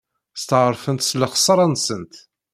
[0.41, 2.13] Steɛṛfent s lexṣara-nsent.